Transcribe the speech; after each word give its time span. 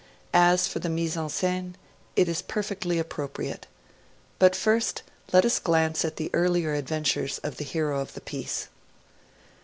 As 0.33 0.67
for 0.67 0.79
the 0.79 0.89
mise 0.89 1.15
en 1.15 1.29
scene, 1.29 1.75
it 2.15 2.27
is 2.27 2.41
perfectly 2.41 2.97
appropriate. 2.97 3.67
But 4.39 4.55
first, 4.55 5.03
let 5.31 5.45
us 5.45 5.59
glance 5.59 6.03
at 6.03 6.15
the 6.15 6.31
earlier 6.33 6.73
adventures 6.73 7.37
of 7.43 7.57
the 7.57 7.63
hero 7.65 7.99
of 7.99 8.15
the 8.15 8.21
piece. 8.21 8.69